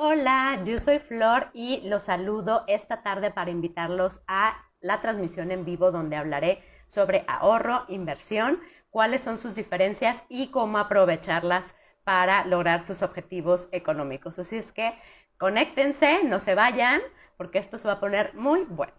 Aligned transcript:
Hola, 0.00 0.62
yo 0.64 0.78
soy 0.78 1.00
Flor 1.00 1.50
y 1.52 1.80
los 1.80 2.04
saludo 2.04 2.62
esta 2.68 3.02
tarde 3.02 3.32
para 3.32 3.50
invitarlos 3.50 4.22
a 4.28 4.56
la 4.80 5.00
transmisión 5.00 5.50
en 5.50 5.64
vivo 5.64 5.90
donde 5.90 6.14
hablaré 6.14 6.62
sobre 6.86 7.24
ahorro, 7.26 7.84
inversión, 7.88 8.60
cuáles 8.90 9.22
son 9.22 9.38
sus 9.38 9.56
diferencias 9.56 10.22
y 10.28 10.52
cómo 10.52 10.78
aprovecharlas 10.78 11.74
para 12.04 12.44
lograr 12.44 12.84
sus 12.84 13.02
objetivos 13.02 13.68
económicos. 13.72 14.38
Así 14.38 14.56
es 14.56 14.70
que 14.70 14.94
conéctense, 15.36 16.22
no 16.22 16.38
se 16.38 16.54
vayan, 16.54 17.00
porque 17.36 17.58
esto 17.58 17.76
se 17.76 17.88
va 17.88 17.94
a 17.94 18.00
poner 18.00 18.34
muy 18.34 18.62
bueno. 18.66 18.92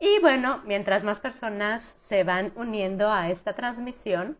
Y 0.00 0.18
bueno, 0.20 0.62
mientras 0.64 1.04
más 1.04 1.20
personas 1.20 1.82
se 1.82 2.24
van 2.24 2.54
uniendo 2.56 3.10
a 3.10 3.28
esta 3.28 3.52
transmisión, 3.52 4.38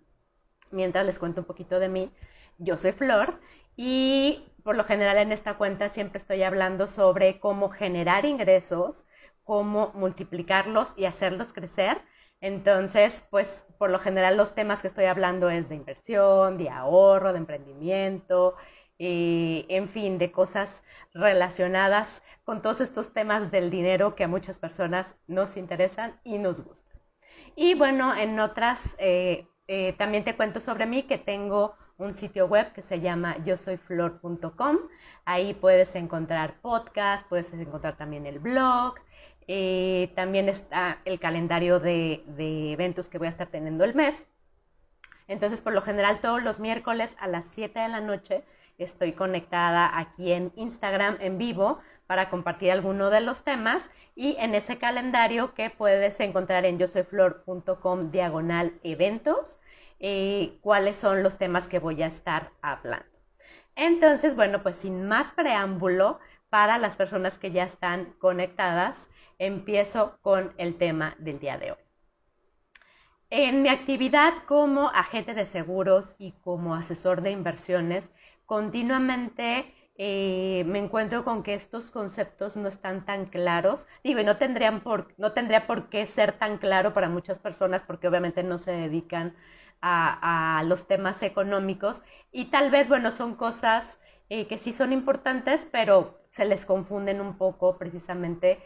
mientras 0.71 1.05
les 1.05 1.19
cuento 1.19 1.43
un 1.43 1.47
poquito 1.47 1.79
de 1.79 1.91
mí, 1.91 2.11
yo 2.57 2.79
soy 2.79 2.93
Flor 2.93 3.39
y 3.77 4.43
por 4.63 4.77
lo 4.77 4.85
general 4.85 5.19
en 5.19 5.33
esta 5.33 5.55
cuenta 5.55 5.89
siempre 5.89 6.19
estoy 6.19 6.43
hablando 6.43 6.89
sobre 6.89 7.41
cómo 7.41 7.69
generar 7.69 8.25
ingresos, 8.25 9.07
cómo 9.45 9.93
multiplicarlos 9.95 10.95
y 10.97 11.05
hacerlos 11.07 11.53
crecer. 11.53 12.03
Entonces, 12.41 13.27
pues 13.31 13.65
por 13.79 13.91
lo 13.91 13.99
general 13.99 14.37
los 14.37 14.55
temas 14.55 14.83
que 14.83 14.89
estoy 14.89 15.05
hablando 15.05 15.49
es 15.51 15.69
de 15.69 15.77
inversión, 15.77 16.59
de 16.59 16.71
ahorro, 16.71 17.33
de 17.33 17.39
emprendimiento, 17.39 18.57
eh, 18.99 19.65
en 19.69 19.89
fin, 19.89 20.19
de 20.19 20.33
cosas 20.33 20.85
relacionadas 21.15 22.23
con 22.45 22.63
todos 22.63 22.81
estos 22.81 23.13
temas 23.13 23.51
del 23.51 23.71
dinero 23.71 24.15
que 24.15 24.25
a 24.25 24.29
muchas 24.29 24.59
personas 24.59 25.17
nos 25.27 25.57
interesan 25.57 26.21
y 26.25 26.39
nos 26.39 26.65
gustan. 26.65 27.01
Y 27.57 27.75
bueno, 27.75 28.15
en 28.15 28.39
otras, 28.41 28.97
eh, 28.99 29.47
eh, 29.69 29.93
también 29.95 30.25
te 30.25 30.37
cuento 30.37 30.61
sobre 30.61 30.87
mí 30.87 31.05
que 31.05 31.19
tengo 31.19 31.75
un 32.03 32.15
sitio 32.15 32.47
web 32.47 32.73
que 32.73 32.83
se 32.83 33.01
llama 33.01 33.37
yo 33.45 33.57
soy 33.57 33.77
flor.com. 33.77 34.79
Ahí 35.25 35.55
puedes 35.55 35.95
encontrar 35.95 36.55
podcast, 36.61 37.27
puedes 37.29 37.53
encontrar 37.53 37.97
también 37.97 38.27
el 38.27 38.41
blog. 38.41 38.95
Eh, 39.47 40.13
también 40.15 40.49
está 40.49 40.99
el 41.05 41.19
calendario 41.21 41.81
de, 41.81 42.23
eventos 42.73 43.09
que 43.09 43.19
voy 43.19 43.27
a 43.27 43.31
estar 43.31 43.49
teniendo 43.49 43.85
el 43.85 43.95
mes. 43.95 44.27
Entonces, 45.29 45.61
por 45.61 45.73
lo 45.73 45.83
general, 45.83 46.21
todos 46.21 46.43
los 46.43 46.61
miércoles 46.61 47.17
a 47.21 47.29
las 47.29 47.47
7 47.49 47.79
de 47.79 47.89
la 47.89 48.01
noche 48.01 48.45
estoy 48.79 49.13
conectada 49.13 49.97
aquí 49.97 50.33
en 50.33 50.53
Instagram 50.57 51.17
en 51.21 51.39
vivo 51.39 51.79
para 52.07 52.29
compartir 52.29 52.73
alguno 52.73 53.11
de 53.11 53.21
los 53.21 53.45
temas 53.45 53.91
y 54.17 54.37
en 54.39 54.55
ese 54.55 54.79
calendario 54.79 55.55
que 55.55 55.71
puedes 55.71 56.19
encontrar 56.21 56.65
en 56.65 56.79
yosoyflor.com 56.79 58.11
diagonal 58.11 58.73
eventos 58.83 59.61
eh, 60.03 60.59
cuáles 60.61 60.97
son 60.97 61.23
los 61.23 61.39
temas 61.39 61.69
que 61.69 61.79
voy 61.79 62.03
a 62.03 62.07
estar 62.07 62.51
hablando. 62.61 63.07
Entonces, 63.75 64.37
bueno, 64.37 64.63
pues 64.63 64.77
sin 64.77 65.09
más 65.09 65.33
preámbulo, 65.33 66.19
para 66.51 66.77
las 66.77 66.97
personas 66.97 67.39
que 67.39 67.51
ya 67.51 67.65
están 67.65 68.13
conectadas, 68.19 69.09
empiezo 69.39 70.19
con 70.21 70.53
el 70.59 70.77
tema 70.77 71.17
del 71.19 71.39
día 71.39 71.57
de 71.57 71.73
hoy. 71.73 71.79
En 73.31 73.63
mi 73.63 73.71
actividad 73.71 74.35
como 74.47 74.91
agente 74.91 75.33
de 75.33 75.47
seguros 75.47 76.15
y 76.19 76.33
como 76.43 76.75
asesor 76.75 77.23
de 77.23 77.31
inversiones, 77.31 78.13
continuamente 78.45 79.73
eh, 79.97 80.65
me 80.67 80.81
encuentro 80.81 81.25
con 81.25 81.43
que 81.43 81.55
estos 81.55 81.91
conceptos 81.91 82.59
no 82.59 82.69
están 82.69 83.07
tan 83.07 83.27
claros. 83.27 83.87
Digo, 84.05 84.21
y 84.21 84.25
no, 84.25 84.37
tendrían 84.37 84.81
por, 84.81 85.15
no 85.17 85.33
tendría 85.33 85.67
por 85.67 85.89
qué 85.89 86.07
ser 86.07 86.33
tan 86.33 86.59
claro 86.59 86.93
para 86.93 87.09
muchas 87.09 87.39
personas 87.39 87.83
porque 87.83 88.09
obviamente 88.09 88.43
no 88.43 88.59
se 88.59 88.73
dedican 88.73 89.35
a, 89.83 90.63
los 90.67 90.87
temas 90.87 91.23
económicos 91.23 92.03
y 92.31 92.47
tal 92.47 92.71
vez, 92.71 92.89
bueno, 92.89 93.11
son 93.11 93.35
cosas 93.35 94.01
eh, 94.31 94.47
que 94.47 94.59
sí 94.59 94.73
son 94.73 94.93
importantes, 94.93 95.69
pero 95.71 96.21
se 96.31 96.45
les 96.45 96.65
confunden 96.65 97.21
un 97.21 97.37
poco 97.37 97.77
precisamente 97.77 98.61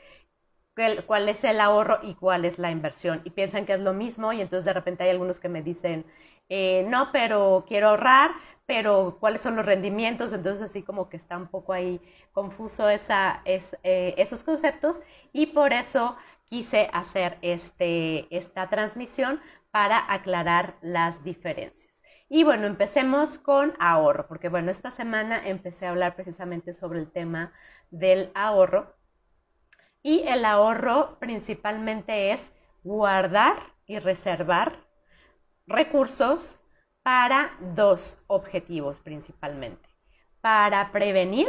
cuál 1.07 1.29
es 1.29 1.43
el 1.45 1.61
ahorro 1.61 2.01
y 2.03 2.15
cuál 2.15 2.45
es 2.45 2.59
la 2.59 2.71
inversión. 2.71 3.23
Y 3.25 3.31
piensan 3.31 3.65
que 3.65 3.73
es 3.73 3.81
lo 3.81 3.95
mismo 3.95 4.33
y 4.33 4.41
entonces 4.43 4.67
de 4.67 4.75
repente 4.75 5.05
hay 5.05 5.11
algunos 5.11 5.41
que 5.41 5.49
me 5.49 5.63
dicen, 5.63 6.05
eh, 6.49 6.85
no, 6.89 7.11
pero 7.13 7.65
quiero 7.67 7.89
ahorrar, 7.89 8.33
pero 8.67 9.17
cuáles 9.19 9.41
son 9.41 9.57
los 9.57 9.65
rendimientos. 9.65 10.33
Entonces 10.33 10.63
así 10.63 10.83
como 10.83 11.09
que 11.09 11.17
está 11.17 11.37
un 11.37 11.49
poco 11.49 11.73
ahí 11.73 12.01
confuso 12.33 12.89
esa, 12.91 13.41
es, 13.45 13.77
eh, 13.85 14.15
esos 14.19 14.45
conceptos 14.45 15.01
y 15.33 15.47
por 15.47 15.73
eso 15.73 16.17
quise 16.47 16.89
hacer 16.93 17.39
este, 17.43 18.27
esta 18.37 18.69
transmisión 18.69 19.41
para 19.71 20.13
aclarar 20.13 20.77
las 20.81 21.23
diferencias. 21.25 22.03
Y 22.29 22.43
bueno, 22.43 22.67
empecemos 22.67 23.39
con 23.39 23.75
ahorro, 23.79 24.27
porque 24.27 24.49
bueno, 24.49 24.71
esta 24.71 24.91
semana 24.91 25.47
empecé 25.47 25.87
a 25.87 25.91
hablar 25.91 26.17
precisamente 26.17 26.73
sobre 26.73 26.99
el 26.99 27.11
tema 27.11 27.53
del 27.91 28.31
ahorro. 28.35 28.97
Y 30.03 30.23
el 30.27 30.45
ahorro 30.45 31.19
principalmente 31.19 32.33
es 32.33 32.53
guardar 32.83 33.57
y 33.87 33.99
reservar 33.99 34.77
recursos 35.67 36.61
para 37.03 37.57
dos 37.61 38.19
objetivos 38.27 39.01
principalmente, 39.01 39.89
para 40.41 40.91
prevenir 40.91 41.49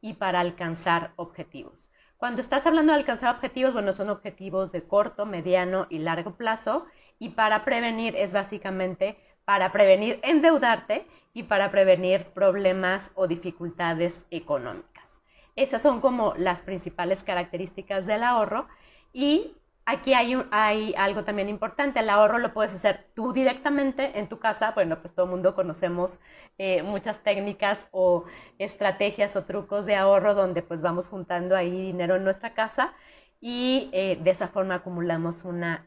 y 0.00 0.14
para 0.14 0.40
alcanzar 0.40 1.12
objetivos. 1.16 1.90
Cuando 2.16 2.40
estás 2.40 2.66
hablando 2.66 2.92
de 2.92 2.98
alcanzar 2.98 3.34
objetivos, 3.34 3.74
bueno, 3.74 3.92
son 3.92 4.08
objetivos 4.08 4.72
de 4.72 4.84
corto, 4.84 5.26
mediano 5.26 5.86
y 5.90 5.98
largo 5.98 6.36
plazo 6.36 6.86
y 7.18 7.30
para 7.30 7.64
prevenir 7.64 8.14
es 8.16 8.32
básicamente 8.32 9.16
para 9.44 9.72
prevenir 9.72 10.18
endeudarte 10.22 11.06
y 11.32 11.44
para 11.44 11.70
prevenir 11.70 12.24
problemas 12.26 13.10
o 13.14 13.26
dificultades 13.26 14.26
económicas. 14.30 15.20
Esas 15.54 15.82
son 15.82 16.00
como 16.00 16.34
las 16.36 16.62
principales 16.62 17.22
características 17.22 18.06
del 18.06 18.22
ahorro. 18.22 18.66
Y 19.12 19.54
aquí 19.86 20.14
hay, 20.14 20.36
hay 20.50 20.94
algo 20.98 21.24
también 21.24 21.48
importante, 21.48 22.00
el 22.00 22.10
ahorro 22.10 22.38
lo 22.38 22.52
puedes 22.52 22.74
hacer 22.74 23.06
tú 23.14 23.32
directamente 23.32 24.18
en 24.18 24.28
tu 24.28 24.38
casa, 24.38 24.72
bueno, 24.72 25.00
pues 25.00 25.14
todo 25.14 25.26
el 25.26 25.30
mundo 25.30 25.54
conocemos 25.54 26.20
eh, 26.58 26.82
muchas 26.82 27.22
técnicas 27.22 27.88
o 27.92 28.24
estrategias 28.58 29.36
o 29.36 29.44
trucos 29.44 29.86
de 29.86 29.94
ahorro 29.94 30.34
donde 30.34 30.62
pues 30.62 30.82
vamos 30.82 31.08
juntando 31.08 31.56
ahí 31.56 31.70
dinero 31.70 32.16
en 32.16 32.24
nuestra 32.24 32.52
casa 32.52 32.94
y 33.40 33.90
eh, 33.92 34.18
de 34.22 34.30
esa 34.30 34.48
forma 34.48 34.76
acumulamos 34.76 35.44
una, 35.44 35.86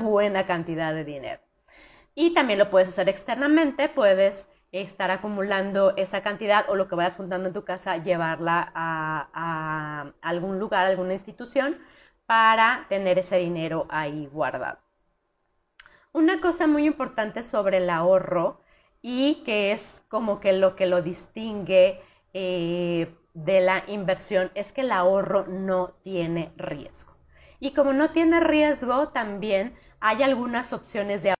buena 0.00 0.46
cantidad 0.46 0.94
de 0.94 1.04
dinero. 1.04 1.40
Y 2.14 2.34
también 2.34 2.58
lo 2.58 2.70
puedes 2.70 2.88
hacer 2.88 3.08
externamente, 3.08 3.88
puedes 3.88 4.48
estar 4.70 5.10
acumulando 5.10 5.94
esa 5.96 6.22
cantidad 6.22 6.68
o 6.68 6.76
lo 6.76 6.88
que 6.88 6.94
vayas 6.94 7.16
juntando 7.16 7.48
en 7.48 7.54
tu 7.54 7.64
casa, 7.64 7.96
llevarla 7.98 8.72
a, 8.74 10.12
algún 10.22 10.58
lugar, 10.58 10.86
alguna 10.86 11.12
institución 11.14 11.78
para 12.26 12.86
tener 12.88 13.18
ese 13.18 13.36
dinero 13.36 13.86
ahí 13.90 14.26
guardado. 14.32 14.78
Una 16.12 16.40
cosa 16.40 16.66
muy 16.66 16.86
importante 16.86 17.42
sobre 17.42 17.78
el 17.78 17.90
ahorro 17.90 18.60
y 19.00 19.42
que 19.44 19.72
es 19.72 20.02
como 20.08 20.40
que 20.40 20.52
lo 20.52 20.76
que 20.76 20.86
lo 20.86 21.02
distingue 21.02 22.00
eh, 22.34 23.14
de 23.34 23.60
la 23.60 23.84
inversión 23.86 24.50
es 24.54 24.72
que 24.72 24.82
el 24.82 24.92
ahorro 24.92 25.46
no 25.46 25.94
tiene 26.02 26.52
riesgo. 26.56 27.12
Y 27.60 27.72
como 27.74 27.92
no 27.92 28.10
tiene 28.10 28.40
riesgo, 28.40 29.08
también 29.08 29.76
hay 30.00 30.22
algunas 30.22 30.72
opciones 30.72 31.22
de 31.22 31.34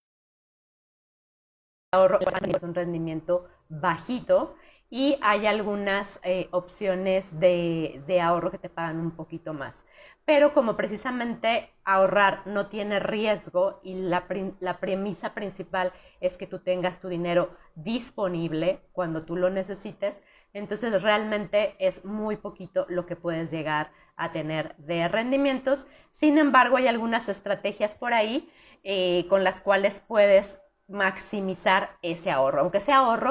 ahorro 1.93 2.19
un 2.63 2.75
rendimiento 2.75 3.49
bajito 3.69 4.57
y 4.89 5.19
hay 5.23 5.47
algunas 5.47 6.21
eh, 6.23 6.49
opciones 6.51 7.41
de, 7.41 8.21
ahorro 8.23 8.51
que 8.51 8.59
te 8.59 8.69
pagan 8.69 9.01
un 9.01 9.13
poquito 9.13 9.55
más. 9.55 9.87
Pero 10.25 10.53
como 10.55 10.77
precisamente 10.77 11.71
ahorrar 11.85 12.47
no 12.47 12.69
tiene 12.69 13.01
riesgo 13.01 13.81
y 13.83 13.95
la, 13.95 14.27
la 14.61 14.79
premisa 14.79 15.35
principal 15.35 15.93
es 16.21 16.37
que 16.37 16.47
tú 16.47 16.61
tengas 16.61 17.01
tu 17.01 17.09
dinero 17.09 17.57
disponible 17.75 18.81
cuando 18.93 19.25
tú 19.25 19.37
lo 19.37 19.51
necesites, 19.51 20.15
entonces 20.53 21.03
realmente 21.03 21.77
es 21.79 22.05
muy 22.05 22.37
poquito 22.37 22.87
lo 22.88 23.06
que 23.06 23.17
puedes 23.17 23.50
llegar 23.50 23.91
a 24.17 24.32
tener 24.32 24.76
de 24.76 25.09
rendimientos. 25.09 25.87
Sin 26.11 26.38
embargo, 26.38 26.76
hay 26.76 26.87
algunas 26.88 27.29
estrategias 27.29 27.94
por 27.94 28.12
ahí 28.12 28.50
eh, 28.85 29.26
con 29.29 29.44
las 29.44 29.61
cuales 29.61 30.00
puedes 30.00 30.61
maximizar 30.88 31.97
ese 32.03 32.31
ahorro, 32.31 32.61
aunque 32.61 32.81
sea 32.81 32.99
ahorro 32.99 33.31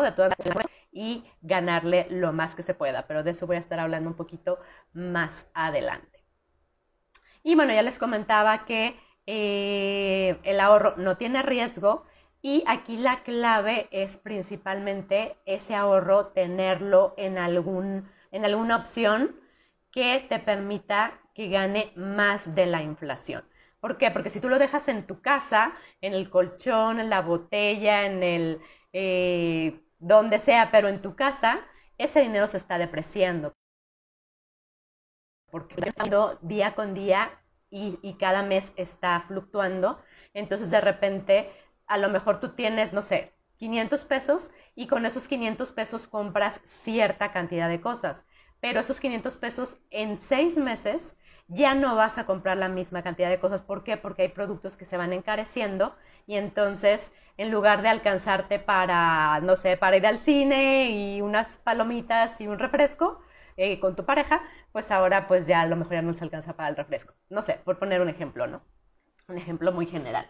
de 0.00 0.12
todas 0.12 0.34
y 0.90 1.24
ganarle 1.40 2.06
lo 2.10 2.32
más 2.32 2.54
que 2.54 2.62
se 2.62 2.74
pueda, 2.74 3.06
pero 3.06 3.22
de 3.22 3.30
eso 3.30 3.46
voy 3.46 3.56
a 3.56 3.60
estar 3.60 3.78
hablando 3.78 4.10
un 4.10 4.16
poquito 4.16 4.58
más 4.92 5.46
adelante. 5.54 6.24
Y 7.42 7.54
bueno, 7.54 7.72
ya 7.72 7.82
les 7.82 7.98
comentaba 7.98 8.64
que 8.64 8.96
eh, 9.26 10.38
el 10.44 10.60
ahorro 10.60 10.94
no 10.96 11.16
tiene 11.16 11.42
riesgo, 11.42 12.04
y 12.42 12.64
aquí 12.66 12.96
la 12.96 13.22
clave 13.22 13.88
es 13.92 14.18
principalmente 14.18 15.36
ese 15.46 15.76
ahorro, 15.76 16.28
tenerlo 16.28 17.14
en, 17.16 17.38
algún, 17.38 18.10
en 18.32 18.44
alguna 18.44 18.76
opción 18.76 19.36
que 19.92 20.26
te 20.28 20.40
permita 20.40 21.20
que 21.34 21.48
gane 21.48 21.92
más 21.94 22.56
de 22.56 22.66
la 22.66 22.82
inflación. 22.82 23.44
¿Por 23.78 23.96
qué? 23.96 24.10
Porque 24.10 24.30
si 24.30 24.40
tú 24.40 24.48
lo 24.48 24.58
dejas 24.58 24.88
en 24.88 25.06
tu 25.06 25.20
casa, 25.20 25.72
en 26.00 26.14
el 26.14 26.30
colchón, 26.30 26.98
en 26.98 27.10
la 27.10 27.22
botella, 27.22 28.06
en 28.06 28.22
el, 28.24 28.60
eh, 28.92 29.80
donde 29.98 30.38
sea, 30.40 30.70
pero 30.72 30.88
en 30.88 31.00
tu 31.00 31.14
casa, 31.14 31.60
ese 31.96 32.20
dinero 32.22 32.48
se 32.48 32.56
está 32.56 32.76
depreciando. 32.76 33.52
Porque 35.50 35.76
está 35.80 36.38
día 36.40 36.74
con 36.74 36.94
día 36.94 37.30
y, 37.70 37.98
y 38.02 38.14
cada 38.14 38.42
mes 38.42 38.72
está 38.76 39.24
fluctuando. 39.28 40.02
Entonces, 40.34 40.70
de 40.70 40.80
repente, 40.80 41.50
a 41.92 41.98
lo 41.98 42.08
mejor 42.08 42.40
tú 42.40 42.50
tienes, 42.50 42.92
no 42.92 43.02
sé, 43.02 43.32
500 43.58 44.04
pesos 44.04 44.50
y 44.74 44.86
con 44.86 45.06
esos 45.06 45.28
500 45.28 45.72
pesos 45.72 46.06
compras 46.06 46.60
cierta 46.64 47.30
cantidad 47.30 47.68
de 47.68 47.80
cosas. 47.80 48.26
Pero 48.60 48.80
esos 48.80 49.00
500 49.00 49.36
pesos 49.36 49.76
en 49.90 50.20
seis 50.20 50.56
meses 50.56 51.16
ya 51.48 51.74
no 51.74 51.96
vas 51.96 52.18
a 52.18 52.26
comprar 52.26 52.56
la 52.56 52.68
misma 52.68 53.02
cantidad 53.02 53.28
de 53.28 53.38
cosas. 53.40 53.62
¿Por 53.62 53.84
qué? 53.84 53.96
Porque 53.96 54.22
hay 54.22 54.28
productos 54.28 54.76
que 54.76 54.84
se 54.84 54.96
van 54.96 55.12
encareciendo 55.12 55.94
y 56.26 56.36
entonces 56.36 57.12
en 57.36 57.50
lugar 57.50 57.82
de 57.82 57.88
alcanzarte 57.88 58.58
para, 58.58 59.40
no 59.40 59.56
sé, 59.56 59.76
para 59.76 59.96
ir 59.96 60.06
al 60.06 60.20
cine 60.20 60.90
y 60.90 61.20
unas 61.20 61.58
palomitas 61.58 62.40
y 62.40 62.46
un 62.46 62.58
refresco 62.58 63.20
eh, 63.56 63.80
con 63.80 63.96
tu 63.96 64.04
pareja, 64.04 64.42
pues 64.72 64.90
ahora 64.90 65.26
pues 65.28 65.46
ya 65.46 65.60
a 65.60 65.66
lo 65.66 65.76
mejor 65.76 65.94
ya 65.94 66.02
no 66.02 66.14
se 66.14 66.24
alcanza 66.24 66.54
para 66.54 66.68
el 66.68 66.76
refresco. 66.76 67.14
No 67.28 67.42
sé, 67.42 67.60
por 67.64 67.78
poner 67.78 68.00
un 68.00 68.08
ejemplo, 68.08 68.46
¿no? 68.46 68.62
Un 69.28 69.38
ejemplo 69.38 69.72
muy 69.72 69.86
general. 69.86 70.26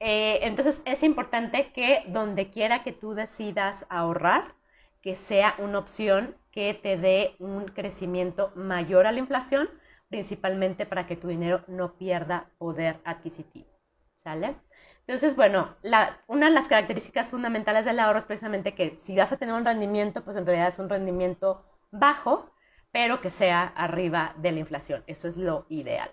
Eh, 0.00 0.40
entonces 0.42 0.82
es 0.84 1.02
importante 1.02 1.72
que 1.72 2.04
donde 2.08 2.50
quiera 2.50 2.82
que 2.82 2.92
tú 2.92 3.14
decidas 3.14 3.86
ahorrar, 3.90 4.54
que 5.02 5.16
sea 5.16 5.54
una 5.58 5.78
opción 5.78 6.36
que 6.52 6.74
te 6.74 6.96
dé 6.96 7.36
un 7.38 7.66
crecimiento 7.66 8.52
mayor 8.54 9.06
a 9.06 9.12
la 9.12 9.18
inflación, 9.18 9.68
principalmente 10.08 10.86
para 10.86 11.06
que 11.06 11.16
tu 11.16 11.28
dinero 11.28 11.64
no 11.68 11.96
pierda 11.96 12.50
poder 12.58 13.00
adquisitivo. 13.04 13.68
¿Sale? 14.16 14.56
Entonces, 15.06 15.34
bueno, 15.34 15.76
una 16.26 16.46
de 16.46 16.52
las 16.52 16.68
características 16.68 17.30
fundamentales 17.30 17.84
del 17.84 17.98
ahorro 17.98 18.18
es 18.18 18.26
precisamente 18.26 18.74
que 18.74 18.96
si 18.98 19.16
vas 19.16 19.32
a 19.32 19.38
tener 19.38 19.54
un 19.54 19.64
rendimiento, 19.64 20.22
pues 20.22 20.36
en 20.36 20.46
realidad 20.46 20.68
es 20.68 20.78
un 20.78 20.88
rendimiento 20.88 21.64
bajo, 21.90 22.52
pero 22.92 23.20
que 23.20 23.30
sea 23.30 23.62
arriba 23.62 24.34
de 24.36 24.52
la 24.52 24.60
inflación. 24.60 25.02
Eso 25.06 25.28
es 25.28 25.36
lo 25.36 25.66
ideal. 25.68 26.10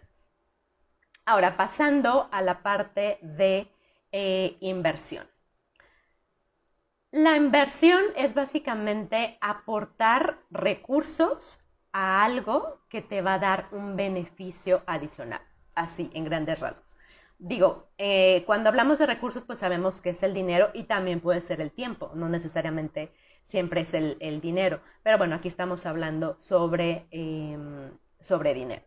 Ahora, 1.28 1.58
pasando 1.58 2.30
a 2.32 2.42
la 2.42 2.64
parte 2.64 3.20
de 3.22 3.68
eh, 4.14 4.56
inversión. 4.62 5.28
La 7.12 7.36
inversión 7.36 8.02
es 8.16 8.34
básicamente 8.34 9.38
aportar 9.42 10.40
recursos 10.50 11.60
a 11.92 12.24
algo 12.24 12.80
que 12.88 13.02
te 13.02 13.22
va 13.22 13.34
a 13.34 13.40
dar 13.40 13.68
un 13.72 13.98
beneficio 13.98 14.84
adicional, 14.86 15.42
así 15.76 16.10
en 16.14 16.24
grandes 16.24 16.62
rasgos. 16.62 16.88
Digo, 17.40 17.90
eh, 17.98 18.44
cuando 18.46 18.70
hablamos 18.70 18.98
de 18.98 19.06
recursos, 19.06 19.44
pues 19.44 19.60
sabemos 19.60 20.00
que 20.00 20.12
es 20.12 20.24
el 20.24 20.34
dinero 20.34 20.70
y 20.74 20.84
también 20.84 21.20
puede 21.20 21.42
ser 21.42 21.60
el 21.60 21.72
tiempo, 21.72 22.10
no 22.16 22.30
necesariamente 22.30 23.12
siempre 23.44 23.82
es 23.82 23.94
el, 23.94 24.40
dinero, 24.40 24.80
pero 25.04 25.18
bueno, 25.18 25.36
aquí 25.36 25.50
estamos 25.50 25.86
hablando 25.86 26.40
sobre, 26.40 27.06
em, 27.12 27.92
sobre 28.22 28.54
dinero. 28.54 28.84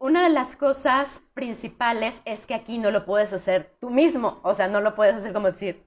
Una 0.00 0.22
de 0.22 0.30
las 0.30 0.54
cosas 0.54 1.22
principales 1.34 2.22
es 2.24 2.46
que 2.46 2.54
aquí 2.54 2.78
no 2.78 2.92
lo 2.92 3.04
puedes 3.04 3.32
hacer 3.32 3.74
tú 3.80 3.90
mismo, 3.90 4.38
o 4.44 4.54
sea, 4.54 4.68
no 4.68 4.80
lo 4.80 4.94
puedes 4.94 5.16
hacer 5.16 5.32
como 5.32 5.50
decir, 5.50 5.82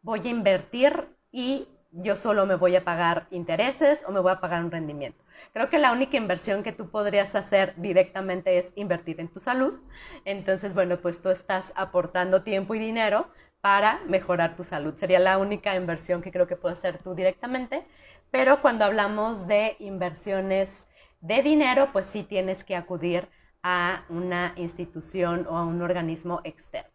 voy 0.00 0.20
a 0.20 0.28
invertir 0.28 1.08
y 1.32 1.66
yo 1.90 2.16
solo 2.16 2.46
me 2.46 2.54
voy 2.54 2.76
a 2.76 2.84
pagar 2.84 3.26
intereses 3.32 4.04
o 4.06 4.12
me 4.12 4.20
voy 4.20 4.30
a 4.30 4.38
pagar 4.38 4.62
un 4.62 4.70
rendimiento. 4.70 5.24
Creo 5.52 5.68
que 5.70 5.78
la 5.78 5.90
única 5.90 6.16
inversión 6.16 6.62
que 6.62 6.70
tú 6.70 6.88
podrías 6.88 7.34
hacer 7.34 7.74
directamente 7.78 8.58
es 8.58 8.72
invertir 8.76 9.18
en 9.18 9.26
tu 9.26 9.40
salud. 9.40 9.80
Entonces, 10.24 10.72
bueno, 10.72 10.98
pues 10.98 11.20
tú 11.20 11.30
estás 11.30 11.72
aportando 11.74 12.44
tiempo 12.44 12.76
y 12.76 12.78
dinero 12.78 13.26
para 13.60 13.98
mejorar 14.06 14.54
tu 14.54 14.62
salud. 14.62 14.94
Sería 14.94 15.18
la 15.18 15.36
única 15.36 15.74
inversión 15.74 16.22
que 16.22 16.30
creo 16.30 16.46
que 16.46 16.54
puedes 16.54 16.78
hacer 16.78 16.98
tú 16.98 17.16
directamente. 17.16 17.84
Pero 18.30 18.62
cuando 18.62 18.84
hablamos 18.84 19.48
de 19.48 19.74
inversiones 19.80 20.88
de 21.20 21.42
dinero, 21.42 21.88
pues 21.92 22.06
sí 22.06 22.22
tienes 22.22 22.62
que 22.62 22.76
acudir 22.76 23.28
a 23.62 24.04
una 24.08 24.52
institución 24.56 25.46
o 25.48 25.56
a 25.56 25.64
un 25.64 25.82
organismo 25.82 26.40
externo. 26.44 26.90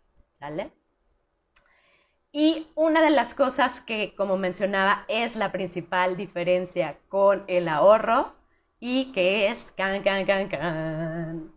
Y 2.32 2.68
una 2.76 3.02
de 3.02 3.12
las 3.12 3.34
cosas 3.34 3.80
que, 3.80 4.16
como 4.16 4.38
mencionaba, 4.38 5.06
es 5.08 5.36
la 5.36 5.52
principal 5.52 6.18
diferencia 6.18 6.98
con 7.08 7.44
el 7.48 7.68
ahorro 7.68 8.34
y 8.80 9.12
que 9.14 9.50
es 9.50 9.72
can, 9.78 10.04
can, 10.04 10.26
can, 10.26 10.50
can, 10.50 11.54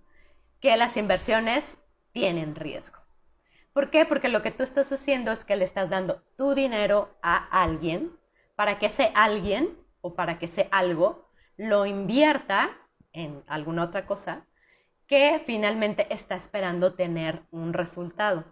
que 0.60 0.76
las 0.76 0.96
inversiones 0.96 1.78
tienen 2.12 2.54
riesgo. 2.54 2.98
¿Por 3.72 3.90
qué? 3.90 4.04
Porque 4.04 4.28
lo 4.28 4.42
que 4.42 4.52
tú 4.52 4.62
estás 4.62 4.92
haciendo 4.92 5.32
es 5.32 5.44
que 5.44 5.56
le 5.56 5.64
estás 5.64 5.90
dando 5.90 6.22
tu 6.36 6.54
dinero 6.54 7.16
a 7.22 7.36
alguien 7.62 8.12
para 8.54 8.78
que 8.78 8.86
ese 8.86 9.10
alguien 9.14 9.76
o 10.00 10.14
para 10.14 10.38
que 10.38 10.46
ese 10.46 10.68
algo 10.70 11.28
lo 11.56 11.86
invierta 11.86 12.70
en 13.12 13.42
alguna 13.48 13.84
otra 13.84 14.06
cosa 14.06 14.46
que 15.06 15.42
finalmente 15.46 16.12
está 16.12 16.34
esperando 16.34 16.94
tener 16.94 17.42
un 17.50 17.72
resultado. 17.72 18.44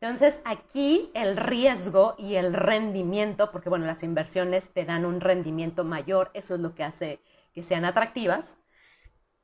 Entonces, 0.00 0.40
aquí 0.44 1.10
el 1.14 1.36
riesgo 1.36 2.14
y 2.18 2.34
el 2.34 2.52
rendimiento, 2.52 3.50
porque 3.50 3.70
bueno, 3.70 3.86
las 3.86 4.02
inversiones 4.02 4.72
te 4.72 4.84
dan 4.84 5.06
un 5.06 5.20
rendimiento 5.20 5.84
mayor, 5.84 6.30
eso 6.34 6.54
es 6.54 6.60
lo 6.60 6.74
que 6.74 6.84
hace 6.84 7.20
que 7.54 7.62
sean 7.62 7.84
atractivas. 7.84 8.58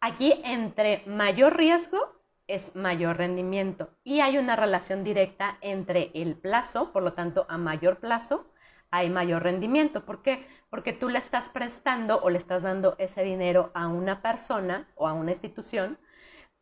Aquí, 0.00 0.34
entre 0.44 1.02
mayor 1.06 1.56
riesgo, 1.56 1.98
es 2.46 2.76
mayor 2.76 3.16
rendimiento. 3.16 3.90
Y 4.04 4.20
hay 4.20 4.36
una 4.36 4.56
relación 4.56 5.04
directa 5.04 5.56
entre 5.62 6.10
el 6.14 6.36
plazo, 6.36 6.92
por 6.92 7.02
lo 7.02 7.14
tanto, 7.14 7.46
a 7.48 7.56
mayor 7.56 7.98
plazo, 7.98 8.46
hay 8.90 9.08
mayor 9.08 9.42
rendimiento. 9.42 10.04
¿Por 10.04 10.22
qué? 10.22 10.46
Porque 10.68 10.92
tú 10.92 11.08
le 11.08 11.18
estás 11.18 11.48
prestando 11.48 12.20
o 12.22 12.28
le 12.28 12.36
estás 12.36 12.62
dando 12.62 12.94
ese 12.98 13.22
dinero 13.22 13.70
a 13.74 13.88
una 13.88 14.20
persona 14.20 14.88
o 14.96 15.08
a 15.08 15.14
una 15.14 15.30
institución 15.30 15.98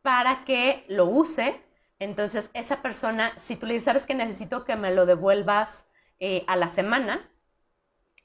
para 0.01 0.45
que 0.45 0.85
lo 0.87 1.05
use 1.05 1.61
entonces, 2.01 2.49
esa 2.55 2.81
persona, 2.81 3.31
si 3.37 3.55
tú 3.55 3.67
le 3.67 3.73
dices, 3.73 3.85
sabes 3.85 4.07
que 4.07 4.15
necesito 4.15 4.65
que 4.65 4.75
me 4.75 4.91
lo 4.91 5.05
devuelvas 5.05 5.87
eh, 6.19 6.43
a 6.47 6.55
la 6.55 6.67
semana, 6.67 7.29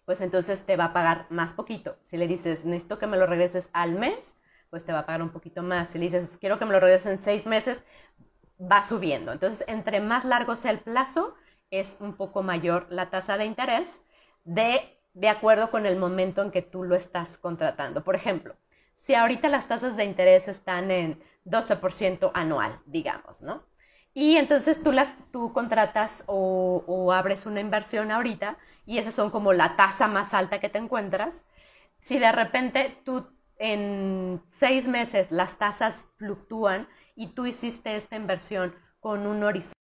pues 0.06 0.22
entonces 0.22 0.64
te 0.64 0.78
va 0.78 0.86
a 0.86 0.92
pagar 0.94 1.26
más 1.28 1.52
poquito. 1.52 1.98
Si 2.00 2.16
le 2.16 2.26
dices, 2.26 2.64
necesito 2.64 2.98
que 2.98 3.06
me 3.06 3.18
lo 3.18 3.26
regreses 3.26 3.68
al 3.74 3.92
mes, 3.92 4.34
pues 4.70 4.86
te 4.86 4.94
va 4.94 5.00
a 5.00 5.06
pagar 5.06 5.20
un 5.20 5.28
poquito 5.28 5.62
más. 5.62 5.90
Si 5.90 5.98
le 5.98 6.06
dices, 6.06 6.38
quiero 6.38 6.58
que 6.58 6.64
me 6.64 6.72
lo 6.72 6.80
regreses 6.80 7.06
en 7.06 7.18
seis 7.18 7.46
meses, 7.46 7.84
va 8.58 8.80
subiendo. 8.80 9.30
Entonces, 9.30 9.62
entre 9.68 10.00
más 10.00 10.24
largo 10.24 10.56
sea 10.56 10.70
el 10.70 10.80
plazo, 10.80 11.34
es 11.70 11.98
un 12.00 12.14
poco 12.16 12.42
mayor 12.42 12.86
la 12.88 13.10
tasa 13.10 13.36
de 13.36 13.44
interés 13.44 14.00
de, 14.44 14.98
de 15.12 15.28
acuerdo 15.28 15.70
con 15.70 15.84
el 15.84 15.98
momento 15.98 16.40
en 16.40 16.50
que 16.50 16.62
tú 16.62 16.82
lo 16.82 16.96
estás 16.96 17.36
contratando. 17.36 18.04
Por 18.04 18.16
ejemplo, 18.16 18.56
si 18.94 19.14
ahorita 19.14 19.48
las 19.48 19.68
tasas 19.68 19.98
de 19.98 20.04
interés 20.06 20.48
están 20.48 20.90
en 20.90 21.22
12% 21.46 22.30
anual, 22.34 22.80
digamos, 22.86 23.42
¿no? 23.42 23.64
Y 24.14 24.36
entonces 24.36 24.82
tú, 24.82 24.92
las, 24.92 25.16
tú 25.30 25.52
contratas 25.52 26.24
o, 26.26 26.82
o 26.86 27.12
abres 27.12 27.46
una 27.46 27.60
inversión 27.60 28.10
ahorita 28.10 28.58
y 28.86 28.98
esas 28.98 29.14
son 29.14 29.30
como 29.30 29.52
la 29.52 29.76
tasa 29.76 30.08
más 30.08 30.32
alta 30.34 30.60
que 30.60 30.68
te 30.70 30.78
encuentras. 30.78 31.44
Si 32.00 32.18
de 32.18 32.32
repente 32.32 32.98
tú 33.04 33.28
en 33.58 34.42
seis 34.48 34.88
meses 34.88 35.30
las 35.30 35.58
tasas 35.58 36.08
fluctúan 36.16 36.88
y 37.14 37.28
tú 37.28 37.46
hiciste 37.46 37.96
esta 37.96 38.16
inversión 38.16 38.74
con 39.00 39.26
un 39.26 39.42
horizonte 39.44 39.75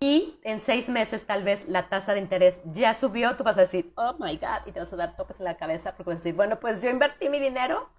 y 0.00 0.38
en 0.44 0.60
seis 0.60 0.88
meses 0.88 1.26
tal 1.26 1.42
vez 1.42 1.68
la 1.68 1.90
tasa 1.90 2.14
de 2.14 2.20
interés 2.20 2.62
ya 2.72 2.94
subió, 2.94 3.36
tú 3.36 3.44
vas 3.44 3.58
a 3.58 3.62
decir, 3.62 3.92
oh 3.96 4.14
my 4.18 4.36
God, 4.38 4.66
y 4.66 4.72
te 4.72 4.78
vas 4.78 4.90
a 4.92 4.96
dar 4.96 5.14
topes 5.14 5.40
en 5.40 5.44
la 5.44 5.58
cabeza 5.58 5.94
porque 5.94 6.10
vas 6.10 6.20
a 6.20 6.22
decir, 6.24 6.34
bueno, 6.34 6.58
pues 6.58 6.80
yo 6.80 6.88
invertí 6.88 7.28
mi 7.28 7.38
dinero 7.38 7.90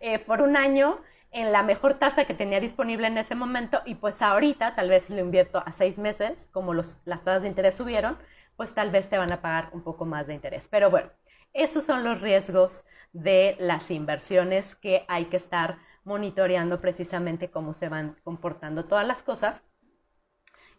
eh, 0.00 0.18
por 0.18 0.40
un 0.40 0.56
año 0.56 0.98
en 1.30 1.52
la 1.52 1.62
mejor 1.62 1.94
tasa 1.94 2.24
que 2.24 2.32
tenía 2.32 2.58
disponible 2.58 3.06
en 3.06 3.18
ese 3.18 3.34
momento 3.34 3.82
y 3.84 3.96
pues 3.96 4.22
ahorita 4.22 4.74
tal 4.74 4.88
vez 4.88 5.10
lo 5.10 5.18
invierto 5.18 5.62
a 5.64 5.72
seis 5.72 5.98
meses, 5.98 6.48
como 6.52 6.72
los, 6.72 7.00
las 7.04 7.22
tasas 7.22 7.42
de 7.42 7.48
interés 7.48 7.74
subieron, 7.74 8.16
pues 8.56 8.72
tal 8.72 8.90
vez 8.90 9.10
te 9.10 9.18
van 9.18 9.30
a 9.30 9.42
pagar 9.42 9.68
un 9.72 9.82
poco 9.82 10.06
más 10.06 10.26
de 10.26 10.34
interés. 10.34 10.68
Pero 10.68 10.90
bueno, 10.90 11.10
esos 11.52 11.84
son 11.84 12.02
los 12.02 12.22
riesgos 12.22 12.86
de 13.12 13.56
las 13.58 13.90
inversiones 13.90 14.74
que 14.74 15.04
hay 15.06 15.26
que 15.26 15.36
estar 15.36 15.76
monitoreando 16.04 16.80
precisamente 16.80 17.50
cómo 17.50 17.74
se 17.74 17.90
van 17.90 18.16
comportando 18.24 18.86
todas 18.86 19.06
las 19.06 19.22
cosas 19.22 19.64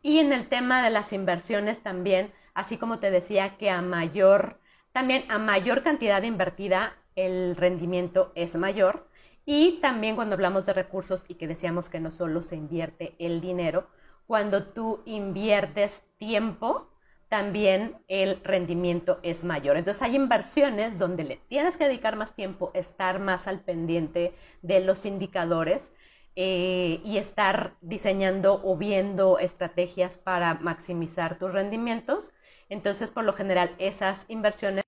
y 0.01 0.19
en 0.19 0.33
el 0.33 0.47
tema 0.47 0.83
de 0.83 0.89
las 0.89 1.13
inversiones 1.13 1.81
también, 1.81 2.31
así 2.53 2.77
como 2.77 2.99
te 2.99 3.11
decía 3.11 3.57
que 3.57 3.69
a 3.69 3.81
mayor, 3.81 4.59
también 4.91 5.29
a 5.29 5.37
mayor 5.37 5.83
cantidad 5.83 6.23
invertida, 6.23 6.95
el 7.15 7.55
rendimiento 7.55 8.31
es 8.35 8.55
mayor. 8.55 9.07
Y 9.45 9.79
también 9.81 10.15
cuando 10.15 10.35
hablamos 10.35 10.65
de 10.65 10.73
recursos 10.73 11.25
y 11.27 11.35
que 11.35 11.47
decíamos 11.47 11.89
que 11.89 11.99
no 11.99 12.11
solo 12.11 12.43
se 12.43 12.55
invierte 12.55 13.15
el 13.19 13.41
dinero, 13.41 13.87
cuando 14.27 14.67
tú 14.67 15.01
inviertes 15.05 16.03
tiempo, 16.17 16.87
también 17.29 17.95
el 18.07 18.41
rendimiento 18.43 19.19
es 19.23 19.43
mayor. 19.43 19.77
Entonces 19.77 20.01
hay 20.03 20.15
inversiones 20.15 20.97
donde 20.99 21.23
le 21.23 21.37
tienes 21.47 21.77
que 21.77 21.85
dedicar 21.85 22.15
más 22.15 22.35
tiempo, 22.35 22.71
estar 22.73 23.19
más 23.19 23.47
al 23.47 23.59
pendiente 23.61 24.33
de 24.61 24.79
los 24.81 25.05
indicadores 25.05 25.93
eh, 26.41 27.01
y 27.03 27.17
estar 27.17 27.75
diseñando 27.81 28.61
o 28.63 28.77
viendo 28.77 29.39
estrategias 29.39 30.17
para 30.17 30.53
maximizar 30.53 31.37
tus 31.37 31.51
rendimientos. 31.51 32.31
Entonces, 32.69 33.11
por 33.11 33.25
lo 33.25 33.33
general, 33.33 33.75
esas 33.77 34.23
inversiones, 34.29 34.85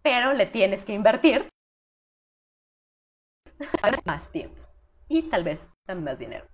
pero 0.00 0.32
le 0.32 0.46
tienes 0.46 0.86
que 0.86 0.94
invertir 0.94 1.46
más 4.06 4.32
tiempo 4.32 4.62
y 5.08 5.28
tal 5.28 5.44
vez 5.44 5.68
más 5.94 6.18
dinero. 6.18 6.46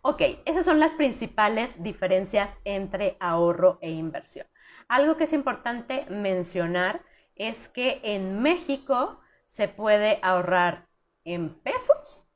Ok, 0.00 0.22
esas 0.46 0.64
son 0.64 0.80
las 0.80 0.94
principales 0.94 1.82
diferencias 1.82 2.56
entre 2.64 3.18
ahorro 3.20 3.78
e 3.82 3.90
inversión. 3.90 4.46
Algo 4.88 5.18
que 5.18 5.24
es 5.24 5.34
importante 5.34 6.06
mencionar 6.08 7.02
es 7.34 7.68
que 7.68 8.00
en 8.04 8.40
México 8.40 9.20
se 9.44 9.68
puede 9.68 10.18
ahorrar 10.22 10.88
en 11.24 11.54
pesos 11.60 12.26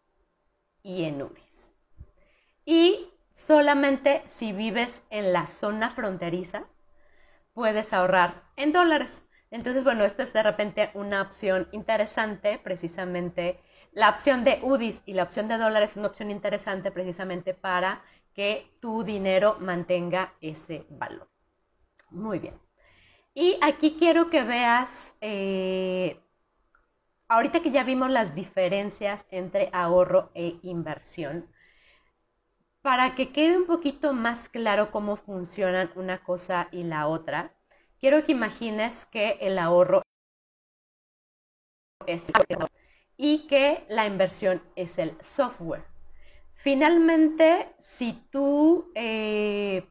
y 0.83 1.05
en 1.05 1.23
UDIs. 1.23 1.71
Y 2.65 3.11
solamente 3.33 4.23
si 4.27 4.53
vives 4.53 5.05
en 5.11 5.33
la 5.33 5.47
zona 5.47 5.91
fronteriza, 5.91 6.65
puedes 7.53 7.93
ahorrar 7.93 8.43
en 8.57 8.73
dólares. 8.73 9.25
Entonces, 9.51 9.85
bueno, 9.85 10.05
esta 10.05 10.23
es 10.23 10.33
de 10.33 10.43
repente 10.43 10.91
una 10.95 11.23
opción 11.23 11.69
interesante, 11.73 12.59
precisamente. 12.59 13.61
La 13.93 14.11
opción 14.11 14.43
de 14.43 14.59
UDIs 14.63 15.03
y 15.07 15.13
la 15.13 15.23
opción 15.23 15.47
de 15.47 15.59
dólares 15.59 15.93
es 15.93 15.97
una 15.97 16.09
opción 16.09 16.31
interesante 16.31 16.91
precisamente 16.91 17.55
para 17.55 18.03
que 18.35 18.77
tu 18.81 19.05
dinero 19.05 19.57
mantenga 19.61 20.35
ese 20.41 20.87
valor. 20.91 21.29
Muy 22.11 22.41
bien. 22.41 22.59
Y 23.33 23.59
aquí 23.63 23.97
quiero 23.99 24.31
que 24.31 24.43
veas, 24.43 25.17
eh, 25.21 26.21
ahorita 27.35 27.63
que 27.63 27.73
ya 27.73 27.83
vimos 27.83 28.11
las 28.11 28.35
diferencias 28.35 29.27
entre 29.31 29.69
ahorro 29.73 30.31
e 30.35 30.59
inversión, 30.63 31.49
para 32.81 33.15
que 33.15 33.33
quede 33.33 33.57
un 33.57 33.67
poquito 33.67 34.13
más 34.13 34.49
claro 34.49 34.91
cómo 34.91 35.17
funcionan 35.17 35.91
una 35.97 36.23
cosa 36.23 36.69
y 36.71 36.85
la 36.85 37.09
otra, 37.09 37.53
quiero 37.99 38.23
que 38.25 38.33
imagines 38.33 39.07
que 39.07 39.39
el 39.41 39.59
ahorro 39.59 40.03
es 42.07 42.31
y 43.17 43.47
que 43.47 43.85
la 43.89 44.07
inversión 44.07 44.63
es 44.77 44.99
el 44.99 45.17
software. 45.23 45.85
Finalmente, 46.55 47.75
si 47.79 48.13
tú, 48.31 48.93
eh, 48.95 49.89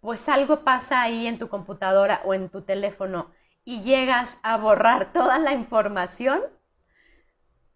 pues 0.00 0.28
algo 0.28 0.62
pasa 0.62 1.00
ahí 1.00 1.26
en 1.26 1.38
tu 1.38 1.48
computadora 1.48 2.20
o 2.24 2.34
en 2.34 2.50
tu 2.50 2.62
teléfono 2.62 3.30
y 3.64 3.82
llegas 3.82 4.38
a 4.42 4.56
borrar 4.56 5.12
toda 5.12 5.38
la 5.38 5.52
información, 5.52 6.42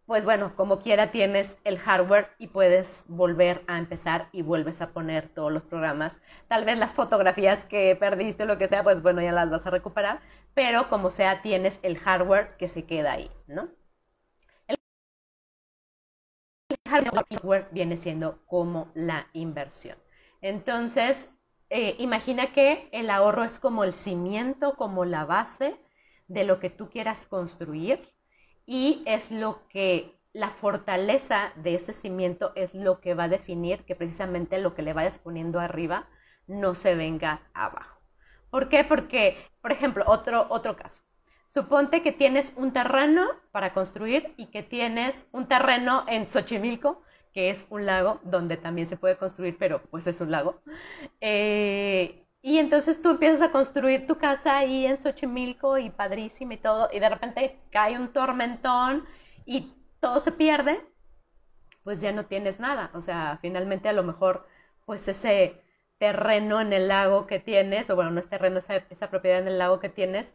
pues 0.07 0.25
bueno, 0.25 0.57
como 0.57 0.81
quiera 0.81 1.11
tienes 1.13 1.59
el 1.65 1.79
hardware 1.79 2.31
y 2.39 2.49
puedes 2.49 3.05
volver 3.09 3.63
a 3.69 3.79
empezar 3.79 4.29
y 4.33 4.43
vuelves 4.43 4.81
a 4.81 4.89
poner 4.93 5.29
todos 5.29 5.53
los 5.53 5.65
programas. 5.65 6.21
Tal 6.49 6.65
vez 6.65 6.79
las 6.79 6.95
fotografías 6.95 7.65
que 7.67 7.95
perdiste 7.95 8.45
o 8.45 8.47
lo 8.47 8.59
que 8.59 8.67
sea, 8.69 8.83
pues 8.83 9.03
bueno, 9.03 9.21
ya 9.23 9.33
las 9.33 9.51
vas 9.51 9.67
a 9.67 9.71
recuperar, 9.71 10.21
pero 10.55 10.89
como 10.89 11.11
sea 11.11 11.43
tienes 11.43 11.79
el 11.83 11.99
hardware 11.99 12.57
que 12.57 12.69
se 12.69 12.85
queda 12.87 13.13
ahí, 13.13 13.31
¿no? 13.47 13.69
El 14.67 14.77
hardware 16.89 17.69
viene 17.71 17.97
siendo 17.97 18.45
como 18.47 18.91
la 18.95 19.29
inversión. 19.33 19.97
Entonces, 20.41 21.31
eh, 21.71 21.97
imagina 21.99 22.53
que 22.53 22.89
el 22.93 23.11
ahorro 23.11 23.45
es 23.45 23.59
como 23.59 23.85
el 23.85 23.93
cimiento, 23.93 24.75
como 24.77 25.05
la 25.05 25.25
base 25.25 25.77
de 26.27 26.45
lo 26.45 26.61
que 26.61 26.71
tú 26.71 26.89
quieras 26.91 27.27
construir 27.27 28.15
y 28.67 29.03
es 29.07 29.31
lo 29.31 29.67
que 29.69 30.19
la 30.33 30.51
fortaleza 30.51 31.53
de 31.57 31.75
ese 31.75 31.93
cimiento 31.93 32.53
es 32.55 32.75
lo 32.75 33.01
que 33.01 33.15
va 33.15 33.25
a 33.25 33.29
definir 33.29 33.85
que 33.85 33.97
precisamente 33.97 34.59
lo 34.59 34.75
que 34.75 34.83
le 34.83 34.93
vayas 34.93 35.19
poniendo 35.19 35.59
arriba 35.59 36.09
no 36.47 36.75
se 36.75 36.95
venga 36.95 37.43
abajo. 37.55 38.01
¿Por 38.51 38.69
qué? 38.69 38.85
Porque, 38.85 39.37
por 39.61 39.73
ejemplo, 39.73 40.05
otro, 40.07 40.47
otro 40.51 40.77
caso. 40.77 41.03
Suponte 41.47 42.03
que 42.03 42.13
tienes 42.13 42.53
un 42.57 42.73
terreno 42.73 43.27
para 43.53 43.73
construir 43.73 44.35
y 44.37 44.47
que 44.47 44.63
tienes 44.63 45.27
un 45.33 45.49
terreno 45.49 46.05
en 46.07 46.27
Xochimilco, 46.27 47.03
que 47.33 47.51
es 47.51 47.67
un 47.71 47.87
lago 47.87 48.21
donde 48.25 48.57
también 48.57 48.87
se 48.87 48.97
puede 48.97 49.17
construir, 49.17 49.57
pero 49.59 49.83
pues 49.91 50.07
es 50.07 50.21
un 50.21 50.31
lago. 50.31 50.61
Eh, 51.21 52.25
y 52.43 52.59
entonces 52.59 53.03
tú 53.03 53.11
empiezas 53.11 53.43
a 53.43 53.53
construir 53.53 54.07
tu 54.07 54.17
casa 54.19 54.59
ahí 54.59 54.87
en 54.87 54.97
Xochimilco 54.99 55.79
y 55.79 55.91
padrísimo 55.91 56.53
y 56.53 56.57
todo, 56.59 56.89
y 56.93 57.01
de 57.01 57.09
repente 57.09 57.59
cae 57.71 57.99
un 57.99 58.13
tormentón 58.13 59.05
y 59.47 59.73
todo 60.01 60.21
se 60.21 60.33
pierde, 60.33 60.81
pues 61.85 62.01
ya 62.01 62.13
no 62.13 62.27
tienes 62.27 62.61
nada. 62.61 62.91
O 62.95 63.01
sea, 63.01 63.39
finalmente 63.41 63.89
a 63.89 63.93
lo 63.93 64.03
mejor, 64.03 64.47
pues 64.87 65.09
ese 65.09 65.61
terreno 65.99 66.61
en 66.61 66.73
el 66.73 66.89
lago 66.89 67.27
que 67.27 67.41
tienes, 67.41 67.91
o 67.91 67.97
bueno, 67.97 68.11
no 68.11 68.21
es 68.21 68.29
terreno, 68.29 68.59
esa, 68.59 68.77
esa 68.77 69.11
propiedad 69.11 69.41
en 69.41 69.49
el 69.49 69.59
lago 69.59 69.81
que 69.81 69.89
tienes, 69.89 70.35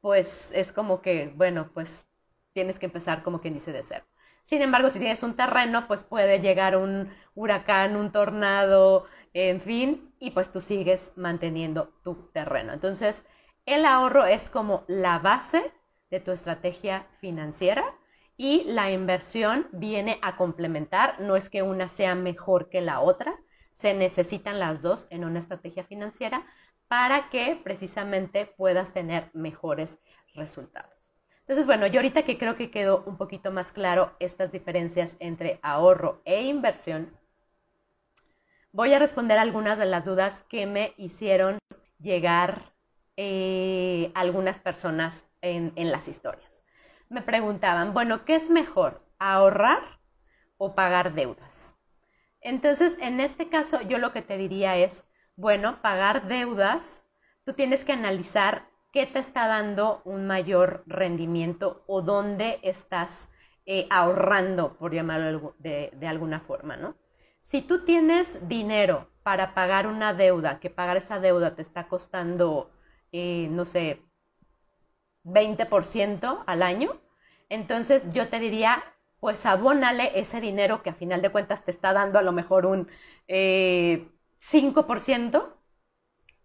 pues 0.00 0.52
es 0.54 0.72
como 0.72 1.02
que, 1.02 1.32
bueno, 1.36 1.70
pues 1.74 2.06
tienes 2.52 2.78
que 2.78 2.86
empezar 2.86 3.22
como 3.22 3.40
quien 3.40 3.54
dice 3.54 3.72
de 3.72 3.82
cero. 3.82 4.04
Sin 4.42 4.62
embargo, 4.62 4.90
si 4.90 4.98
tienes 4.98 5.22
un 5.22 5.34
terreno, 5.34 5.86
pues 5.86 6.02
puede 6.02 6.40
llegar 6.40 6.76
un 6.76 7.10
huracán, 7.34 7.96
un 7.96 8.10
tornado, 8.12 9.06
en 9.32 9.60
fin, 9.60 10.12
y 10.18 10.30
pues 10.30 10.50
tú 10.50 10.60
sigues 10.60 11.12
manteniendo 11.16 11.92
tu 12.02 12.30
terreno. 12.32 12.72
Entonces, 12.72 13.24
el 13.66 13.84
ahorro 13.84 14.26
es 14.26 14.50
como 14.50 14.84
la 14.88 15.18
base 15.18 15.72
de 16.10 16.20
tu 16.20 16.32
estrategia 16.32 17.06
financiera 17.20 17.84
y 18.36 18.64
la 18.64 18.90
inversión 18.90 19.68
viene 19.72 20.18
a 20.22 20.36
complementar, 20.36 21.20
no 21.20 21.36
es 21.36 21.48
que 21.50 21.62
una 21.62 21.88
sea 21.88 22.14
mejor 22.14 22.68
que 22.68 22.80
la 22.80 23.00
otra, 23.00 23.38
se 23.72 23.94
necesitan 23.94 24.58
las 24.58 24.82
dos 24.82 25.06
en 25.10 25.24
una 25.24 25.38
estrategia 25.38 25.84
financiera 25.84 26.44
para 26.88 27.30
que 27.30 27.60
precisamente 27.62 28.46
puedas 28.46 28.92
tener 28.92 29.30
mejores 29.32 30.00
resultados. 30.34 30.99
Entonces, 31.50 31.66
bueno, 31.66 31.88
yo 31.88 31.98
ahorita 31.98 32.22
que 32.22 32.38
creo 32.38 32.54
que 32.54 32.70
quedó 32.70 33.02
un 33.06 33.16
poquito 33.16 33.50
más 33.50 33.72
claro 33.72 34.14
estas 34.20 34.52
diferencias 34.52 35.16
entre 35.18 35.58
ahorro 35.62 36.22
e 36.24 36.42
inversión, 36.42 37.12
voy 38.70 38.94
a 38.94 39.00
responder 39.00 39.36
algunas 39.36 39.76
de 39.76 39.86
las 39.86 40.04
dudas 40.04 40.44
que 40.48 40.66
me 40.66 40.94
hicieron 40.96 41.58
llegar 41.98 42.72
eh, 43.16 44.12
algunas 44.14 44.60
personas 44.60 45.28
en, 45.40 45.72
en 45.74 45.90
las 45.90 46.06
historias. 46.06 46.62
Me 47.08 47.20
preguntaban, 47.20 47.94
bueno, 47.94 48.24
¿qué 48.24 48.36
es 48.36 48.48
mejor? 48.48 49.04
¿Ahorrar 49.18 49.82
o 50.56 50.76
pagar 50.76 51.14
deudas? 51.14 51.74
Entonces, 52.40 52.96
en 53.00 53.18
este 53.18 53.48
caso, 53.48 53.82
yo 53.82 53.98
lo 53.98 54.12
que 54.12 54.22
te 54.22 54.36
diría 54.36 54.76
es, 54.76 55.08
bueno, 55.34 55.82
pagar 55.82 56.28
deudas, 56.28 57.04
tú 57.42 57.54
tienes 57.54 57.84
que 57.84 57.90
analizar 57.90 58.69
qué 58.92 59.06
te 59.06 59.18
está 59.18 59.46
dando 59.46 60.02
un 60.04 60.26
mayor 60.26 60.82
rendimiento 60.86 61.82
o 61.86 62.02
dónde 62.02 62.58
estás 62.62 63.30
eh, 63.66 63.86
ahorrando, 63.90 64.76
por 64.78 64.92
llamarlo 64.92 65.54
de, 65.58 65.92
alguna 66.06 66.40
forma, 66.40 66.76
¿no? 66.76 66.96
Si 67.40 67.62
tú 67.62 67.84
tienes 67.84 68.48
dinero 68.48 69.08
para 69.22 69.54
pagar 69.54 69.86
una 69.86 70.12
deuda, 70.12 70.60
que 70.60 70.70
pagar 70.70 70.96
esa 70.96 71.20
deuda 71.20 71.54
te 71.54 71.62
está 71.62 71.88
costando, 71.88 72.70
eh, 73.12 73.48
no 73.50 73.64
sé, 73.64 74.02
20% 75.24 76.42
al 76.46 76.62
año, 76.62 77.00
entonces 77.48 78.06
yo 78.12 78.28
te 78.28 78.40
diría, 78.40 78.82
pues 79.20 79.46
abónale 79.46 80.18
ese 80.18 80.40
dinero 80.40 80.82
que 80.82 80.90
a 80.90 80.94
final 80.94 81.22
de 81.22 81.30
cuentas 81.30 81.64
te 81.64 81.70
está 81.70 81.92
dando 81.92 82.18
a 82.18 82.22
lo 82.22 82.32
mejor 82.32 82.66
un 82.66 82.88
5%, 83.28 83.28
eh, 83.28 84.08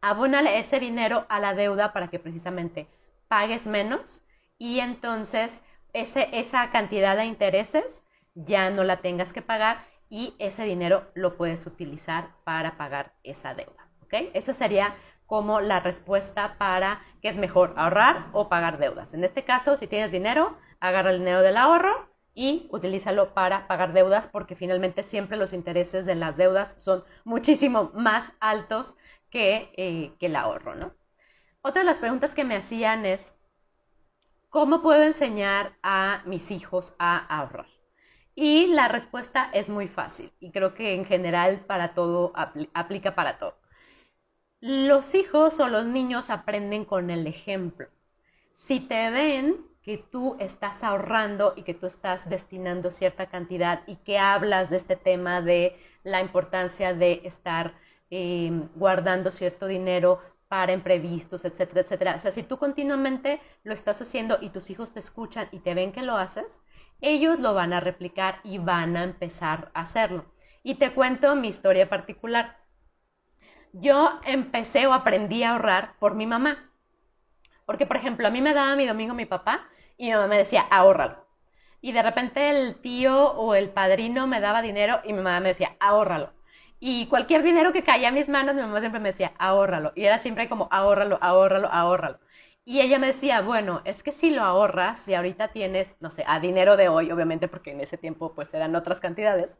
abónale 0.06 0.60
ese 0.60 0.80
dinero 0.80 1.26
a 1.30 1.40
la 1.40 1.56
deuda 1.56 1.92
para 1.92 2.10
que 2.10 2.20
precisamente 2.20 2.88
pagues 3.28 3.66
menos 3.66 4.22
y 4.60 4.80
entonces 4.80 5.64
ese, 5.94 6.30
esa 6.32 6.70
cantidad 6.70 7.18
de 7.18 7.26
intereses 7.26 8.06
ya 8.36 8.70
no 8.70 8.84
la 8.84 8.98
tengas 8.98 9.34
que 9.34 9.42
pagar 9.42 9.84
y 10.08 10.36
ese 10.38 10.64
dinero 10.64 11.08
lo 11.16 11.38
puedes 11.38 11.66
utilizar 11.66 12.30
para 12.44 12.78
pagar 12.78 13.14
esa 13.24 13.56
deuda. 13.56 13.90
¿ok? 14.04 14.30
Esa 14.36 14.54
sería 14.54 14.96
como 15.26 15.60
la 15.60 15.80
respuesta 15.80 16.56
para 16.60 17.02
qué 17.24 17.30
es 17.30 17.38
mejor 17.38 17.74
ahorrar 17.76 18.28
o 18.32 18.48
pagar 18.48 18.78
deudas. 18.78 19.16
En 19.16 19.24
este 19.24 19.44
caso, 19.44 19.76
si 19.76 19.88
tienes 19.88 20.12
dinero, 20.12 20.56
agarra 20.80 21.10
el 21.10 21.18
dinero 21.18 21.42
del 21.42 21.58
ahorro 21.58 22.08
y 22.36 22.68
utilízalo 22.70 23.34
para 23.34 23.66
pagar 23.66 23.94
deudas 23.94 24.28
porque 24.28 24.56
finalmente 24.56 25.02
siempre 25.02 25.38
los 25.38 25.54
intereses 25.54 26.06
de 26.06 26.14
las 26.14 26.38
deudas 26.38 26.76
son 26.78 27.04
muchísimo 27.24 27.92
más 27.96 28.34
altos 28.40 28.96
que, 29.36 29.70
eh, 29.75 30.13
el 30.22 30.36
ahorro, 30.38 30.75
¿no? 30.75 30.94
Otra 31.62 31.82
de 31.82 31.86
las 31.86 31.98
preguntas 31.98 32.34
que 32.34 32.46
me 32.46 32.56
hacían 32.56 33.06
es, 33.06 33.36
¿cómo 34.50 34.82
puedo 34.82 35.04
enseñar 35.04 35.74
a 35.84 36.22
mis 36.25 36.51
hijos 36.51 36.96
a 37.00 37.18
ahorrar? 37.18 37.68
Y 38.34 38.68
la 38.68 38.88
respuesta 38.88 39.50
es 39.51 39.70
muy 39.70 39.89
fácil 39.89 40.32
y 40.39 40.51
creo 40.51 40.74
que 40.74 40.94
en 40.94 41.04
general 41.04 41.65
para 41.68 41.94
todo 41.94 42.32
aplica 42.74 43.13
para 43.13 43.38
todo. 43.38 43.58
Los 44.62 45.13
hijos 45.15 45.60
o 45.60 45.68
los 45.68 45.86
niños 45.86 46.30
aprenden 46.30 46.86
con 46.86 47.10
el 47.10 47.27
ejemplo. 47.27 47.89
Si 48.54 48.80
te 48.80 49.10
ven 49.12 49.58
que 49.82 49.98
tú 49.98 50.38
estás 50.39 50.82
ahorrando 50.82 51.56
y 51.58 51.63
que 51.63 51.74
tú 51.74 51.88
estás 51.88 52.30
destinando 52.30 52.89
cierta 52.89 53.25
cantidad 53.25 53.82
y 53.86 53.98
que 53.98 54.18
hablas 54.18 54.70
de 54.70 54.77
este 54.77 54.96
tema 54.96 55.42
de 55.42 55.77
la 56.04 56.22
importancia 56.22 56.94
de 56.94 57.20
estar 57.25 57.74
eh, 58.10 58.52
guardando 58.76 59.32
cierto 59.32 59.68
dinero 59.68 60.22
para 60.48 60.74
imprevistos, 60.74 61.44
etcétera, 61.46 61.82
etcétera. 61.82 62.16
O 62.16 62.20
sea, 62.20 62.32
si 62.32 62.44
tú 62.44 62.58
continuamente 62.58 63.42
lo 63.64 63.74
estás 63.74 64.02
haciendo 64.02 64.38
y 64.42 64.50
tus 64.50 64.70
hijos 64.70 64.92
te 64.92 65.00
escuchan 65.00 65.48
y 65.52 65.60
te 65.60 65.74
ven 65.74 65.92
que 65.92 66.04
lo 66.04 66.18
haces, 66.18 66.62
ellos 67.02 67.40
lo 67.40 67.54
van 67.54 67.74
a 67.74 67.80
replicar 67.80 68.40
y 68.44 68.58
van 68.58 68.96
a 68.96 69.04
empezar 69.04 69.72
a 69.74 69.82
hacerlo. 69.82 70.26
Y 70.64 70.76
te 70.76 70.94
cuento 70.94 71.36
mi 71.36 71.48
historia 71.50 71.90
particular. 71.90 72.58
Yo 73.74 74.20
empecé 74.26 74.88
o 74.88 74.94
aprendí 74.94 75.44
a 75.44 75.52
ahorrar 75.52 75.96
por 76.00 76.16
mi 76.16 76.26
mamá. 76.26 76.72
Porque, 77.66 77.86
por 77.86 77.98
ejemplo, 77.98 78.28
a 78.28 78.32
mí 78.32 78.42
me 78.42 78.54
daba 78.54 78.76
mi 78.76 78.86
domingo 78.86 79.14
mi 79.14 79.26
papá 79.26 79.68
y 79.98 80.06
mi 80.06 80.14
mamá 80.14 80.28
me 80.28 80.38
decía, 80.38 80.62
ahórralo. 80.70 81.26
Y 81.82 81.92
de 81.92 82.02
repente 82.02 82.50
el 82.50 82.76
tío 82.82 83.32
o 83.34 83.56
el 83.56 83.70
padrino 83.70 84.28
me 84.28 84.40
daba 84.40 84.62
dinero 84.62 85.02
y 85.04 85.14
mi 85.14 85.22
mamá 85.22 85.40
me 85.40 85.50
decía, 85.50 85.76
ahórralo. 85.80 86.32
Y 86.79 87.08
cualquier 87.08 87.44
dinero 87.44 87.74
que 87.74 87.84
caía 87.84 88.10
a 88.10 88.12
mis 88.12 88.29
manos, 88.29 88.55
mi 88.55 88.62
mamá 88.62 88.79
siempre 88.79 89.00
me 89.01 89.10
decía, 89.10 89.34
ahórralo. 89.39 89.91
Y 89.96 90.05
era 90.05 90.20
siempre 90.20 90.50
como, 90.50 90.67
ahórralo, 90.72 91.17
ahórralo, 91.22 91.70
ahórralo. 91.72 92.20
Y 92.65 92.82
ella 92.82 93.00
me 93.00 93.08
decía, 93.08 93.41
bueno, 93.41 93.82
es 93.86 94.03
que 94.03 94.12
si 94.12 94.32
lo 94.32 94.41
ahorras, 94.44 95.00
si 95.01 95.13
ahorita 95.13 95.50
tienes, 95.50 95.98
no 96.01 96.12
sé, 96.12 96.24
a 96.27 96.39
dinero 96.39 96.77
de 96.77 96.89
hoy, 96.89 97.12
obviamente 97.12 97.48
porque 97.48 97.72
en 97.72 97.82
ese 97.82 97.98
tiempo 97.98 98.34
pues 98.34 98.53
eran 98.55 98.75
otras 98.75 99.00
cantidades, 99.00 99.60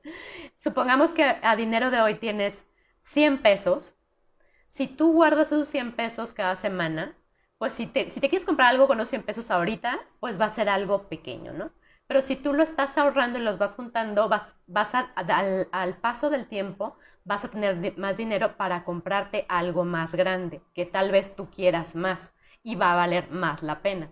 supongamos 0.58 1.14
que 1.14 1.24
a 1.24 1.56
dinero 1.56 1.92
de 1.92 2.02
hoy 2.02 2.16
tienes 2.16 2.68
100 3.00 3.40
pesos, 3.40 3.94
si 4.68 4.88
tú 4.88 5.14
guardas 5.14 5.48
esos 5.48 5.68
100 5.68 5.94
pesos 5.94 6.34
cada 6.34 6.56
semana, 6.56 7.16
pues 7.58 7.74
si 7.74 7.88
te, 7.88 8.12
si 8.12 8.20
te 8.20 8.30
quieres 8.30 8.46
comprar 8.46 8.70
algo 8.70 8.88
con 8.88 8.98
los 8.98 9.10
100 9.10 9.24
pesos 9.24 9.52
ahorita, 9.52 10.00
pues 10.20 10.40
va 10.40 10.46
a 10.46 10.50
ser 10.50 10.70
algo 10.70 11.08
pequeño, 11.10 11.54
¿no? 11.54 11.72
Pero 12.08 12.22
si 12.22 12.36
tú 12.36 12.54
lo 12.54 12.64
estás 12.64 12.98
ahorrando 12.98 13.40
y 13.40 13.42
los 13.44 13.58
vas 13.58 13.76
juntando, 13.76 14.30
vas, 14.30 14.56
vas 14.68 14.94
al, 14.96 15.68
al, 15.72 15.98
paso 15.98 16.30
del 16.30 16.48
tiempo, 16.48 16.98
vas 17.24 17.46
a 17.46 17.50
tener 17.50 17.98
más 17.98 18.18
dinero 18.18 18.58
para 18.58 18.84
comprarte 18.84 19.46
algo 19.50 19.86
más 19.86 20.16
grande, 20.16 20.62
que 20.74 20.86
tal 20.86 21.12
vez 21.12 21.36
tú 21.36 21.50
quieras 21.50 21.96
más 21.96 22.34
y 22.64 22.76
va 22.76 22.94
a 22.94 22.96
valer 22.96 23.30
más 23.32 23.64
la 23.64 23.82
pena. 23.82 24.12